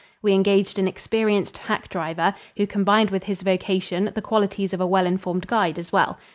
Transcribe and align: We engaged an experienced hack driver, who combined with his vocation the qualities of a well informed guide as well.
We 0.23 0.33
engaged 0.33 0.79
an 0.79 0.87
experienced 0.87 1.57
hack 1.59 1.87
driver, 1.87 2.33
who 2.57 2.65
combined 2.65 3.11
with 3.11 3.25
his 3.25 3.43
vocation 3.43 4.09
the 4.15 4.21
qualities 4.23 4.73
of 4.73 4.81
a 4.81 4.87
well 4.87 5.05
informed 5.05 5.45
guide 5.45 5.77
as 5.77 5.91
well. 5.91 6.17